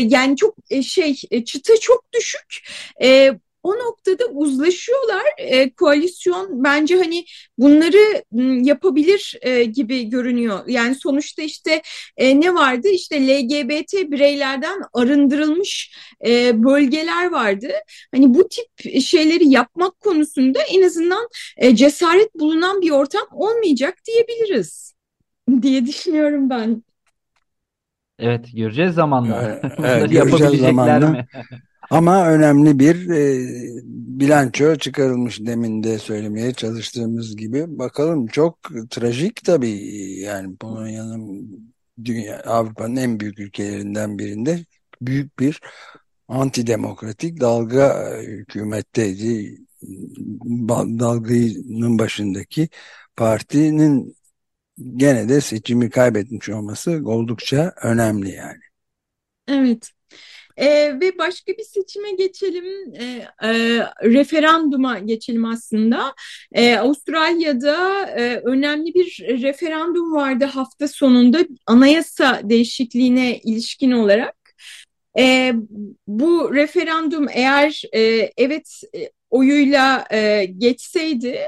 Yani 0.00 0.36
çok 0.36 0.54
şey 0.82 1.20
e, 1.30 1.44
çıta 1.44 1.76
çok 1.80 2.12
düşük. 2.12 2.68
E, 3.02 3.38
o 3.64 3.74
noktada 3.78 4.24
uzlaşıyorlar. 4.26 5.22
E, 5.38 5.70
koalisyon 5.70 6.64
bence 6.64 6.96
hani 6.96 7.24
bunları 7.58 8.24
yapabilir 8.64 9.38
e, 9.42 9.64
gibi 9.64 10.04
görünüyor. 10.04 10.60
Yani 10.66 10.94
sonuçta 10.94 11.42
işte 11.42 11.82
e, 12.16 12.40
ne 12.40 12.54
vardı? 12.54 12.88
İşte 12.88 13.28
LGBT 13.28 13.92
bireylerden 13.94 14.80
arındırılmış 14.92 15.94
e, 16.26 16.62
bölgeler 16.64 17.30
vardı. 17.30 17.68
Hani 18.14 18.34
bu 18.34 18.48
tip 18.48 19.00
şeyleri 19.02 19.48
yapmak 19.48 20.00
konusunda 20.00 20.62
en 20.62 20.82
azından 20.82 21.28
e, 21.56 21.76
cesaret 21.76 22.34
bulunan 22.34 22.80
bir 22.82 22.90
ortam 22.90 23.26
olmayacak 23.32 23.94
diyebiliriz 24.06 24.94
diye 25.62 25.86
düşünüyorum 25.86 26.50
ben. 26.50 26.82
Evet 28.18 28.46
göreceğiz 28.54 28.94
zamanla. 28.94 29.60
Evet, 29.78 29.78
Bunları 29.78 30.06
göreceğiz 30.06 30.58
yapabilecekler 30.58 30.60
zamanla. 30.60 31.08
mi? 31.10 31.26
Ama 31.90 32.28
önemli 32.28 32.78
bir 32.78 33.10
e, 33.10 33.48
bilanço 34.20 34.76
çıkarılmış 34.76 35.40
demin 35.40 35.82
de 35.82 35.98
söylemeye 35.98 36.52
çalıştığımız 36.52 37.36
gibi. 37.36 37.78
Bakalım 37.78 38.26
çok 38.26 38.58
trajik 38.90 39.44
tabii 39.44 39.80
yani 40.20 40.56
Polonya'nın 40.56 41.50
dünya 42.04 42.42
Avrupa'nın 42.42 42.96
en 42.96 43.20
büyük 43.20 43.38
ülkelerinden 43.38 44.18
birinde 44.18 44.64
büyük 45.02 45.38
bir 45.38 45.60
antidemokratik 46.28 47.40
dalga 47.40 48.14
e, 48.14 48.26
hükümetteydi. 48.26 49.58
Dalganın 50.98 51.98
başındaki 51.98 52.68
partinin 53.16 54.16
gene 54.96 55.28
de 55.28 55.40
seçimi 55.40 55.90
kaybetmiş 55.90 56.48
olması 56.48 57.02
oldukça 57.04 57.74
önemli 57.82 58.30
yani. 58.30 58.60
Evet. 59.48 59.90
Ee, 60.56 61.00
ve 61.00 61.18
başka 61.18 61.52
bir 61.52 61.64
seçime 61.64 62.10
geçelim, 62.10 62.94
e, 62.94 63.04
e, 63.42 63.50
referanduma 64.02 64.98
geçelim 64.98 65.44
aslında. 65.44 66.14
E, 66.52 66.76
Avustralya'da 66.76 68.06
e, 68.06 68.36
önemli 68.44 68.94
bir 68.94 69.24
referandum 69.42 70.12
vardı 70.12 70.44
hafta 70.44 70.88
sonunda 70.88 71.38
anayasa 71.66 72.40
değişikliğine 72.44 73.38
ilişkin 73.38 73.92
olarak. 73.92 74.36
E, 75.18 75.52
bu 76.06 76.54
referandum 76.54 77.26
eğer 77.32 77.82
e, 77.92 78.30
evet 78.36 78.82
e, 78.96 79.10
oyuyla 79.30 80.06
e, 80.12 80.44
geçseydi 80.44 81.40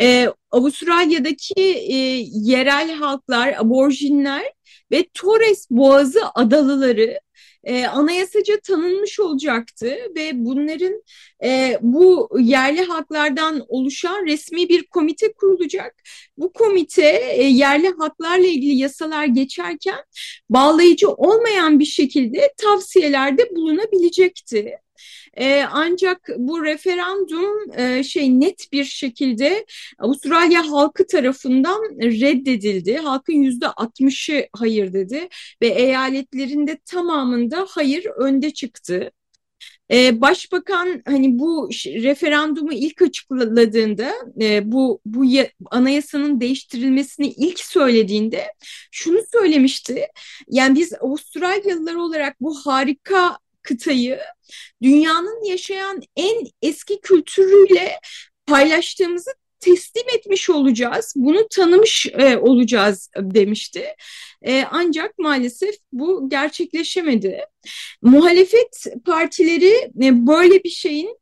e, 0.00 0.28
Avustralya'daki 0.50 1.62
e, 1.88 1.96
yerel 2.32 2.92
halklar, 2.92 3.54
aborjinler 3.58 4.52
ve 4.90 5.04
Torres 5.14 5.66
Boğazı 5.70 6.20
adalıları 6.34 7.20
e, 7.64 7.86
anayasaca 7.86 8.60
tanınmış 8.60 9.20
olacaktı 9.20 9.96
ve 10.16 10.30
bunların 10.34 11.02
e, 11.44 11.78
bu 11.80 12.28
yerli 12.40 12.82
haklardan 12.82 13.64
oluşan 13.68 14.26
resmi 14.26 14.68
bir 14.68 14.86
komite 14.86 15.32
kurulacak. 15.32 15.94
Bu 16.36 16.52
komite 16.52 17.06
e, 17.36 17.42
yerli 17.42 17.88
haklarla 17.98 18.46
ilgili 18.46 18.74
yasalar 18.74 19.24
geçerken 19.24 20.04
bağlayıcı 20.50 21.10
olmayan 21.10 21.80
bir 21.80 21.84
şekilde 21.84 22.54
tavsiyelerde 22.56 23.56
bulunabilecekti. 23.56 24.78
E, 25.34 25.62
ancak 25.72 26.28
bu 26.36 26.64
referandum 26.64 27.80
e, 27.80 28.04
şey 28.04 28.40
net 28.40 28.72
bir 28.72 28.84
şekilde 28.84 29.66
Avustralya 29.98 30.70
halkı 30.70 31.06
tarafından 31.06 31.80
reddedildi. 32.02 32.96
Halkın 32.96 33.32
yüzde 33.32 33.66
60'ı 33.66 34.46
hayır 34.52 34.92
dedi 34.92 35.28
ve 35.62 35.66
eyaletlerinde 35.66 36.78
tamamında 36.86 37.66
hayır 37.68 38.06
önde 38.18 38.50
çıktı. 38.50 39.10
Ee, 39.92 40.20
başbakan 40.20 41.02
hani 41.06 41.38
bu 41.38 41.70
referandumu 41.86 42.72
ilk 42.72 43.02
açıkladığında 43.02 44.12
e, 44.40 44.72
bu 44.72 45.00
bu 45.04 45.24
anayasanın 45.70 46.40
değiştirilmesini 46.40 47.28
ilk 47.28 47.60
söylediğinde 47.60 48.44
şunu 48.90 49.18
söylemişti. 49.32 50.06
Yani 50.48 50.78
biz 50.78 50.92
Avustralyalılar 51.00 51.94
olarak 51.94 52.40
bu 52.40 52.54
harika 52.54 53.38
kıtayı 53.62 54.20
dünyanın 54.82 55.44
yaşayan 55.44 56.02
en 56.16 56.46
eski 56.62 57.00
kültürüyle 57.00 57.98
paylaştığımızı 58.46 59.30
teslim 59.60 60.04
etmiş 60.14 60.50
olacağız, 60.50 61.12
bunu 61.16 61.48
tanımış 61.48 62.06
e, 62.06 62.36
olacağız 62.36 63.10
demişti. 63.16 63.84
E, 64.42 64.64
ancak 64.70 65.18
maalesef 65.18 65.74
bu 65.92 66.28
gerçekleşemedi. 66.28 67.44
Muhalefet 68.02 68.86
partileri 69.06 69.90
e, 70.02 70.26
böyle 70.26 70.64
bir 70.64 70.70
şeyin 70.70 71.21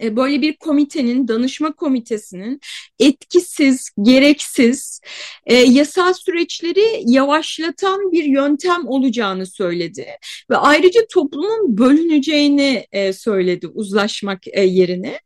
böyle 0.00 0.42
bir 0.42 0.56
komitenin, 0.56 1.28
danışma 1.28 1.72
komitesinin 1.72 2.60
etkisiz, 2.98 3.90
gereksiz, 4.02 5.00
e, 5.46 5.54
yasal 5.54 6.12
süreçleri 6.12 7.02
yavaşlatan 7.04 8.12
bir 8.12 8.24
yöntem 8.24 8.88
olacağını 8.88 9.46
söyledi. 9.46 10.06
Ve 10.50 10.56
ayrıca 10.56 11.00
toplumun 11.14 11.78
bölüneceğini 11.78 12.86
e, 12.92 13.12
söyledi 13.12 13.66
uzlaşmak 13.66 14.46
e, 14.46 14.62
yerine. 14.62 15.20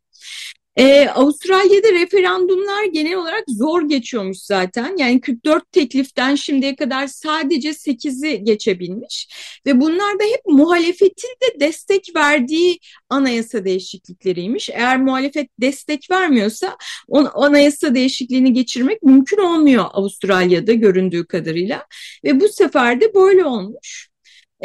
Ee, 0.77 1.07
Avustralya'da 1.07 1.91
referandumlar 1.91 2.83
genel 2.83 3.15
olarak 3.15 3.43
zor 3.47 3.89
geçiyormuş 3.89 4.37
zaten. 4.37 4.97
Yani 4.97 5.21
44 5.21 5.71
tekliften 5.71 6.35
şimdiye 6.35 6.75
kadar 6.75 7.07
sadece 7.07 7.73
8'i 7.73 8.43
geçebilmiş. 8.43 9.27
Ve 9.65 9.81
bunlar 9.81 10.19
da 10.19 10.23
hep 10.23 10.41
muhalefetin 10.45 11.29
de 11.29 11.59
destek 11.59 12.15
verdiği 12.15 12.79
anayasa 13.09 13.65
değişiklikleriymiş. 13.65 14.69
Eğer 14.69 15.01
muhalefet 15.01 15.49
destek 15.61 16.11
vermiyorsa 16.11 16.77
on, 17.07 17.29
anayasa 17.33 17.95
değişikliğini 17.95 18.53
geçirmek 18.53 19.03
mümkün 19.03 19.37
olmuyor 19.37 19.85
Avustralya'da 19.93 20.73
göründüğü 20.73 21.27
kadarıyla. 21.27 21.85
Ve 22.23 22.39
bu 22.39 22.47
sefer 22.47 23.01
de 23.01 23.13
böyle 23.13 23.45
olmuş. 23.45 24.10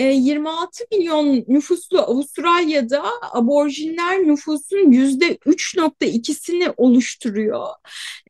26 0.03 0.85
e, 0.85 0.97
milyon 0.97 1.45
nüfuslu 1.49 1.99
Avustralya'da 1.99 3.05
aborjinler 3.33 4.19
nüfusun 4.19 4.91
yüzde 4.93 5.35
3.2'sini 5.35 6.75
oluşturuyor. 6.77 7.67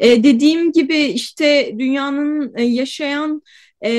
E, 0.01 0.23
dediğim 0.23 0.73
gibi 0.73 0.99
işte 0.99 1.75
dünyanın 1.79 2.53
e, 2.57 2.63
yaşayan 2.63 3.43
e, 3.85 3.91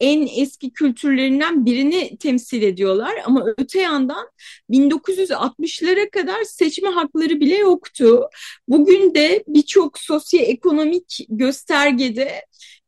en 0.00 0.28
eski 0.36 0.72
kültürlerinden 0.72 1.66
birini 1.66 2.16
temsil 2.18 2.62
ediyorlar. 2.62 3.12
Ama 3.26 3.44
öte 3.58 3.80
yandan 3.80 4.28
1960'lara 4.70 6.10
kadar 6.10 6.44
seçme 6.44 6.88
hakları 6.88 7.40
bile 7.40 7.56
yoktu. 7.56 8.28
Bugün 8.68 9.14
de 9.14 9.44
birçok 9.48 9.98
sosyoekonomik 9.98 11.26
göstergede 11.28 12.44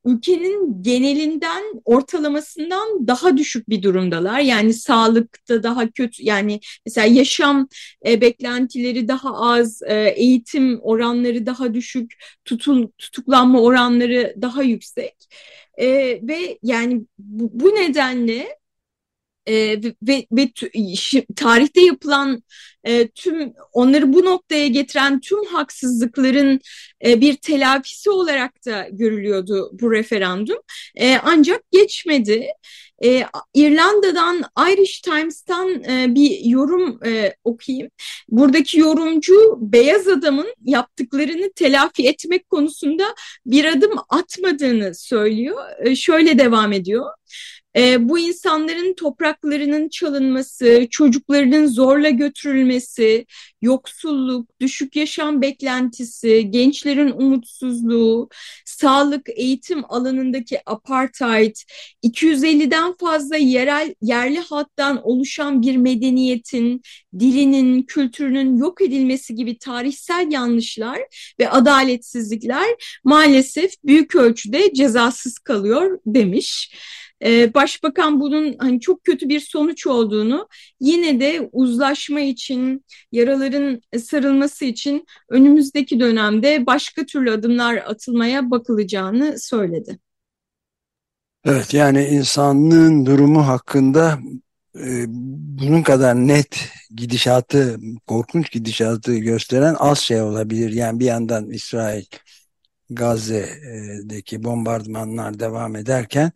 ülkenin 0.07 0.83
genelinden 0.83 1.63
ortalamasından 1.85 3.07
daha 3.07 3.37
düşük 3.37 3.69
bir 3.69 3.83
durumdalar. 3.83 4.41
Yani 4.41 4.75
sağlıkta 4.75 5.63
daha 5.63 5.91
kötü 5.91 6.25
yani 6.25 6.61
mesela 6.87 7.07
yaşam 7.07 7.69
e, 8.07 8.21
beklentileri 8.21 9.09
daha 9.09 9.33
az, 9.35 9.83
e, 9.83 9.95
eğitim 10.17 10.81
oranları 10.83 11.47
daha 11.47 11.75
düşük, 11.75 12.13
tutul, 12.45 12.89
tutuklanma 12.99 13.61
oranları 13.61 14.35
daha 14.43 14.63
yüksek. 14.63 15.15
E, 15.79 15.87
ve 16.23 16.59
yani 16.63 17.03
bu, 17.19 17.51
bu 17.53 17.75
nedenle 17.75 18.49
e, 19.49 19.81
ve, 20.03 20.27
ve 20.33 20.51
tarihte 21.37 21.81
yapılan 21.81 22.43
e, 22.85 23.09
tüm 23.09 23.53
onları 23.73 24.13
bu 24.13 24.25
noktaya 24.25 24.67
getiren 24.69 25.21
tüm 25.21 25.45
haksızlıkların 25.45 26.61
e, 27.07 27.21
bir 27.21 27.37
telafisi 27.37 28.11
olarak 28.11 28.67
da 28.67 28.89
görülüyordu 28.91 29.71
bu 29.73 29.93
referandum. 29.93 30.59
E, 30.95 31.17
ancak 31.17 31.63
geçmedi. 31.73 32.47
E, 33.05 33.25
İrlanda'dan 33.55 34.43
Irish 34.73 35.01
Times'tan 35.01 35.85
e, 35.85 36.15
bir 36.15 36.45
yorum 36.45 37.01
e, 37.07 37.35
okuyayım. 37.45 37.91
Buradaki 38.29 38.81
yorumcu 38.81 39.59
beyaz 39.61 40.09
adamın 40.09 40.55
yaptıklarını 40.65 41.53
telafi 41.53 42.09
etmek 42.09 42.51
konusunda 42.51 43.05
bir 43.47 43.65
adım 43.65 43.93
atmadığını 44.09 44.95
söylüyor. 44.95 45.63
E, 45.85 45.97
şöyle 45.97 46.39
devam 46.39 46.73
ediyor. 46.73 47.07
E, 47.77 48.09
bu 48.09 48.19
insanların 48.19 48.95
topraklarının 48.95 49.89
çalınması, 49.89 50.87
çocuklarının 50.91 51.67
zorla 51.67 52.11
götürülmesi, 52.11 53.27
yoksulluk, 53.63 54.61
düşük 54.61 54.97
yaşam 54.97 55.43
beklentisi, 55.43 56.51
gençlerin 56.51 57.11
umutsuzluğu, 57.11 58.29
sağlık, 58.65 59.29
eğitim 59.37 59.85
alanındaki 59.89 60.61
apartheid, 60.67 61.57
250'den 62.03 62.95
fazla 63.01 63.37
yerel 63.37 63.95
yerli 64.03 64.39
halktan 64.39 65.01
oluşan 65.03 65.63
bir 65.63 65.77
medeniyetin, 65.77 66.83
dilinin, 67.19 67.83
kültürünün 67.83 68.57
yok 68.57 68.83
edilmesi 68.83 69.35
gibi 69.35 69.59
tarihsel 69.59 70.27
yanlışlar 70.31 70.99
ve 71.41 71.51
adaletsizlikler 71.51 72.67
maalesef 73.05 73.71
büyük 73.85 74.17
ölçüde 74.17 74.75
cezasız 74.75 75.39
kalıyor 75.39 75.99
demiş. 76.07 76.71
Ee, 77.25 77.55
başbakan 77.55 78.21
bunun 78.21 78.57
hani 78.59 78.81
çok 78.81 79.05
kötü 79.05 79.29
bir 79.29 79.41
sonuç 79.41 79.87
olduğunu 79.87 80.49
yine 80.81 81.21
de 81.21 81.49
uzlaşma 81.53 82.21
için, 82.21 82.85
yaraların 83.13 83.81
sarılması 83.99 84.65
için 84.65 85.07
önümüzdeki 85.29 86.01
dönemde 86.01 86.67
başka 86.67 87.07
türlü 87.07 87.31
adımlar 87.31 87.77
atılmaya 87.77 88.51
bakılacağını 88.51 89.39
söyledi. 89.39 89.99
Evet 91.45 91.75
yani 91.75 92.05
insanlığın 92.05 93.07
durumu 93.07 93.47
hakkında 93.47 94.19
e, 94.79 95.05
bunun 95.09 95.83
kadar 95.83 96.15
net 96.15 96.69
gidişatı, 96.97 97.79
korkunç 98.07 98.51
gidişatı 98.51 99.17
gösteren 99.17 99.77
az 99.79 99.99
şey 99.99 100.23
olabilir. 100.23 100.73
Yani 100.73 101.01
bir 101.01 101.05
yandan 101.05 101.51
İsrail 101.51 102.05
Gazze'deki 102.91 104.45
bombardımanlar 104.45 105.39
devam 105.41 105.77
ederken 105.77 106.33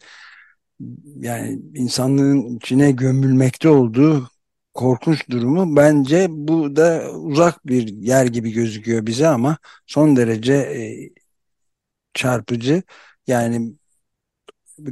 yani 1.17 1.61
insanlığın 1.75 2.57
içine 2.57 2.91
gömülmekte 2.91 3.69
olduğu 3.69 4.31
korkunç 4.75 5.31
durumu 5.31 5.77
bence 5.77 6.27
bu 6.31 6.77
da 6.77 7.11
uzak 7.13 7.67
bir 7.67 7.89
yer 7.89 8.27
gibi 8.27 8.53
gözüküyor 8.53 9.07
bize 9.07 9.29
ama 9.29 9.59
son 9.87 10.17
derece 10.17 10.55
e, 10.55 11.11
çarpıcı. 12.15 12.83
Yani 13.27 13.73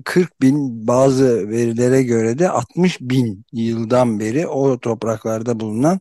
40 0.05 0.41
bin 0.41 0.87
bazı 0.87 1.49
verilere 1.49 2.03
göre 2.03 2.39
de 2.39 2.51
60 2.51 3.01
bin 3.01 3.45
yıldan 3.53 4.21
beri 4.21 4.47
o 4.47 4.81
topraklarda 4.81 5.61
bulunan 5.61 6.01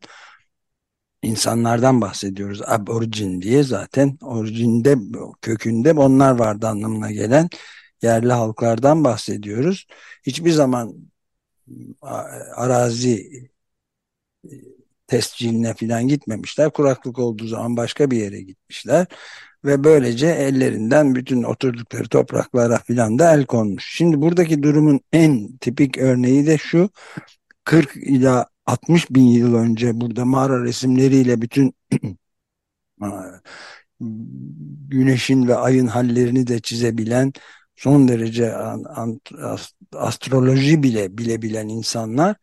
insanlardan 1.23 2.01
bahsediyoruz. 2.01 2.61
Aborjin 2.61 3.41
diye 3.41 3.63
zaten 3.63 4.17
orijinde 4.21 4.97
kökünde 5.41 5.93
onlar 5.93 6.31
vardı 6.39 6.67
anlamına 6.67 7.11
gelen 7.11 7.49
yerli 8.01 8.33
halklardan 8.33 9.03
bahsediyoruz. 9.03 9.87
Hiçbir 10.23 10.51
zaman 10.51 10.95
arazi 12.55 13.49
e, 14.45 14.51
tesciline 15.07 15.73
falan 15.73 16.07
gitmemişler. 16.07 16.69
Kuraklık 16.69 17.19
olduğu 17.19 17.47
zaman 17.47 17.77
başka 17.77 18.11
bir 18.11 18.17
yere 18.17 18.41
gitmişler. 18.41 19.07
Ve 19.65 19.83
böylece 19.83 20.27
ellerinden 20.27 21.15
bütün 21.15 21.43
oturdukları 21.43 22.09
topraklara 22.09 22.77
falan 22.77 23.19
da 23.19 23.33
el 23.33 23.45
konmuş. 23.45 23.95
Şimdi 23.97 24.21
buradaki 24.21 24.63
durumun 24.63 24.99
en 25.13 25.57
tipik 25.57 25.97
örneği 25.97 26.47
de 26.47 26.57
şu. 26.57 26.89
40 27.63 27.97
ila 27.97 28.47
60 28.65 29.11
bin 29.11 29.23
yıl 29.27 29.55
önce 29.55 30.01
burada 30.01 30.25
mağara 30.25 30.63
resimleriyle 30.63 31.41
bütün 31.41 31.73
güneşin 34.89 35.47
ve 35.47 35.55
ayın 35.55 35.87
hallerini 35.87 36.47
de 36.47 36.59
çizebilen 36.59 37.33
son 37.77 38.09
derece 38.09 38.53
astroloji 39.95 40.83
bile 40.83 41.17
bilebilen 41.17 41.67
insanlar 41.69 42.35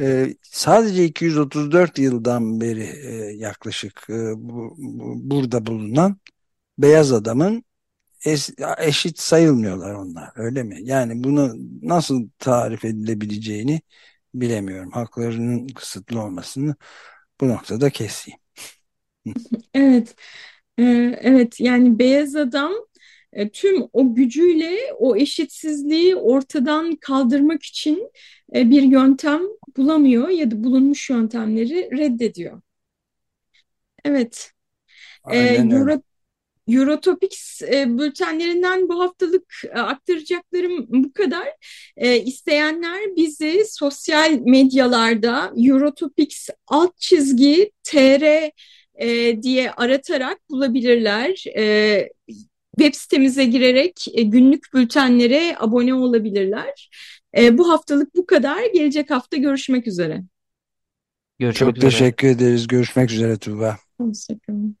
e, 0.00 0.34
sadece 0.42 1.04
234 1.04 1.98
yıldan 1.98 2.60
beri 2.60 2.82
e, 2.84 3.14
yaklaşık 3.36 4.06
e, 4.10 4.14
bu, 4.36 4.74
bu, 4.78 5.30
burada 5.30 5.66
bulunan 5.66 6.18
beyaz 6.78 7.12
adamın 7.12 7.64
es, 8.26 8.50
eşit 8.78 9.20
sayılmıyorlar 9.20 9.94
onlar 9.94 10.30
öyle 10.36 10.62
mi? 10.62 10.78
Yani 10.82 11.24
bunu 11.24 11.54
nasıl 11.82 12.28
tarif 12.38 12.84
edilebileceğini 12.84 13.80
bilemiyorum. 14.34 14.90
Haklarının 14.92 15.68
kısıtlı 15.68 16.22
olmasını 16.22 16.76
bu 17.40 17.48
noktada 17.48 17.90
keseyim. 17.90 18.38
Evet. 19.74 20.14
Ee, 20.78 20.84
evet 21.22 21.60
yani 21.60 21.98
beyaz 21.98 22.36
adam 22.36 22.72
e, 23.34 23.48
tüm 23.48 23.88
o 23.92 24.14
gücüyle 24.14 24.78
o 24.98 25.16
eşitsizliği 25.16 26.16
ortadan 26.16 26.96
kaldırmak 26.96 27.62
için 27.62 28.10
e, 28.54 28.70
bir 28.70 28.82
yöntem 28.82 29.40
bulamıyor 29.76 30.28
ya 30.28 30.50
da 30.50 30.64
bulunmuş 30.64 31.10
yöntemleri 31.10 31.90
reddediyor. 31.98 32.60
Evet. 34.04 34.52
E, 35.30 35.38
Euro, 35.38 36.02
Eurotopics 36.68 37.62
bültenlerinden 37.86 38.88
bu 38.88 39.00
haftalık 39.00 39.62
aktaracaklarım 39.74 40.86
bu 40.88 41.12
kadar. 41.12 41.48
İsteyenler 42.24 43.16
bizi 43.16 43.64
sosyal 43.68 44.32
medyalarda 44.32 45.52
Eurotopics 45.56 46.48
alt 46.66 46.98
çizgi 46.98 47.70
tr 47.84 48.50
diye 49.42 49.70
aratarak 49.70 50.50
bulabilirler 50.50 51.44
web 52.78 52.94
sitemize 52.94 53.44
girerek 53.44 54.06
e, 54.14 54.22
günlük 54.22 54.74
bültenlere 54.74 55.56
abone 55.58 55.94
olabilirler. 55.94 56.90
E, 57.38 57.58
bu 57.58 57.70
haftalık 57.70 58.14
bu 58.16 58.26
kadar. 58.26 58.58
Gelecek 58.74 59.10
hafta 59.10 59.36
görüşmek 59.36 59.86
üzere. 59.86 60.22
Görüşmek 61.38 61.68
Çok 61.68 61.76
üzere. 61.76 61.90
teşekkür 61.90 62.28
ederiz. 62.28 62.66
Görüşmek 62.66 63.10
üzere 63.10 63.38
Tuğba. 63.38 63.78
Hoşçakalın. 64.00 64.76